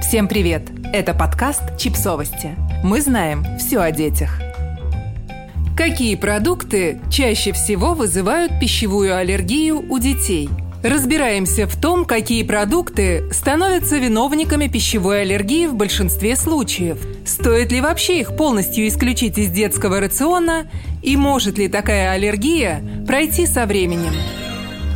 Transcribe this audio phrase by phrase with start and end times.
[0.00, 0.62] Всем привет!
[0.94, 2.56] Это подкаст «Чипсовости».
[2.82, 4.40] Мы знаем все о детях.
[5.76, 10.48] Какие продукты чаще всего вызывают пищевую аллергию у детей?
[10.82, 16.98] Разбираемся в том, какие продукты становятся виновниками пищевой аллергии в большинстве случаев.
[17.26, 20.68] Стоит ли вообще их полностью исключить из детского рациона
[21.02, 24.14] и может ли такая аллергия пройти со временем?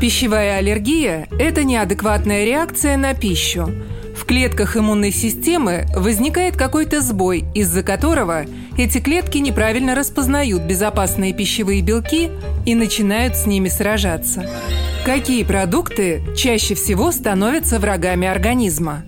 [0.01, 3.71] Пищевая аллергия– это неадекватная реакция на пищу–
[4.25, 8.47] в клетках иммунной системы возникает какой-то сбой, из-за которого
[8.79, 12.31] эти клетки неправильно распознают безопасные пищевые белки
[12.65, 14.49] и начинают с ними сражаться.
[15.05, 19.05] Какие продукты чаще всего становятся врагами организма?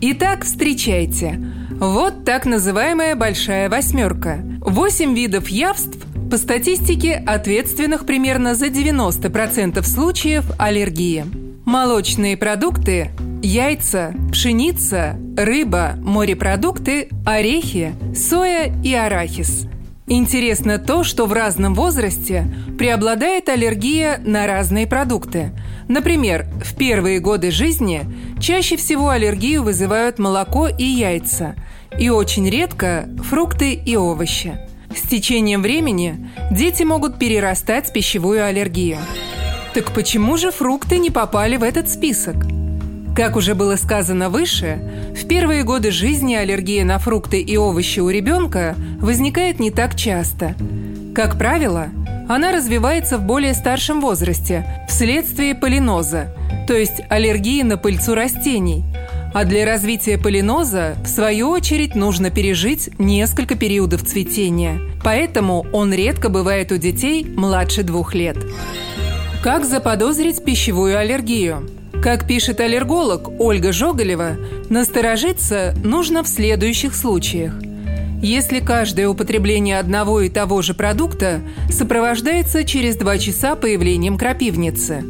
[0.00, 1.40] Итак, встречайте.
[1.78, 4.40] Вот так называемая «большая восьмерка».
[4.62, 5.96] Восемь видов явств,
[6.28, 11.24] по статистике, ответственных примерно за 90% случаев аллергии.
[11.64, 13.12] Молочные продукты
[13.42, 19.66] Яйца, пшеница, рыба, морепродукты, орехи, соя и арахис.
[20.06, 22.44] Интересно то, что в разном возрасте
[22.76, 25.52] преобладает аллергия на разные продукты.
[25.88, 28.02] Например, в первые годы жизни
[28.38, 31.54] чаще всего аллергию вызывают молоко и яйца,
[31.98, 34.58] и очень редко фрукты и овощи.
[34.94, 38.98] С течением времени дети могут перерастать пищевую аллергию.
[39.72, 42.36] Так почему же фрукты не попали в этот список?
[43.14, 44.78] Как уже было сказано выше,
[45.14, 50.54] в первые годы жизни аллергия на фрукты и овощи у ребенка возникает не так часто.
[51.14, 51.88] Как правило,
[52.28, 56.34] она развивается в более старшем возрасте вследствие полиноза,
[56.68, 58.84] то есть аллергии на пыльцу растений.
[59.34, 64.80] А для развития полиноза, в свою очередь, нужно пережить несколько периодов цветения.
[65.04, 68.36] Поэтому он редко бывает у детей младше двух лет.
[69.42, 71.68] Как заподозрить пищевую аллергию?
[72.02, 74.38] Как пишет аллерголог Ольга Жоголева,
[74.70, 77.52] насторожиться нужно в следующих случаях.
[78.22, 85.04] Если каждое употребление одного и того же продукта сопровождается через два часа появлением крапивницы.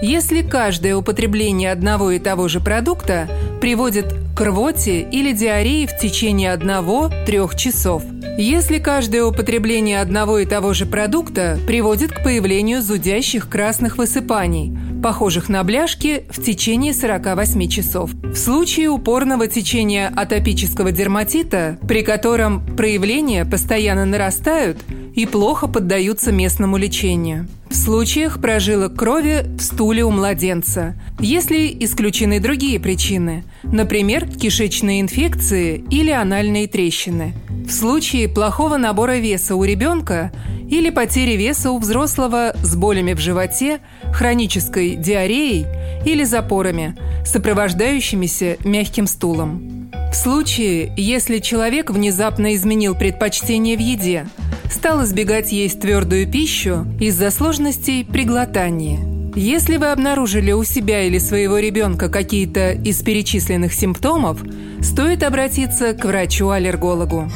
[0.00, 3.28] Если каждое употребление одного и того же продукта
[3.60, 8.02] приводит к рвоте или диарее в течение одного-трех часов.
[8.38, 15.48] Если каждое употребление одного и того же продукта приводит к появлению зудящих красных высыпаний– похожих
[15.48, 18.10] на бляшки, в течение 48 часов.
[18.14, 24.78] В случае упорного течения атопического дерматита, при котором проявления постоянно нарастают
[25.14, 27.46] и плохо поддаются местному лечению.
[27.68, 35.84] В случаях прожилок крови в стуле у младенца, если исключены другие причины, например, кишечные инфекции
[35.90, 37.34] или анальные трещины.
[37.48, 40.32] В случае плохого набора веса у ребенка
[40.68, 43.80] или потери веса у взрослого с болями в животе,
[44.12, 45.66] хронической диареей
[46.04, 49.90] или запорами, сопровождающимися мягким стулом.
[50.12, 54.26] В случае, если человек внезапно изменил предпочтение в еде,
[54.72, 59.00] стал избегать есть твердую пищу из-за сложностей при глотании.
[59.34, 64.42] Если вы обнаружили у себя или своего ребенка какие-то из перечисленных симптомов,
[64.82, 67.30] стоит обратиться к врачу-аллергологу.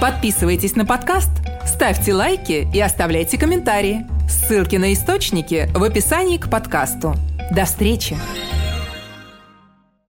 [0.00, 1.30] Подписывайтесь на подкаст–
[1.66, 4.06] Ставьте лайки и оставляйте комментарии.
[4.28, 7.14] Ссылки на источники в описании к подкасту.
[7.50, 8.16] До встречи!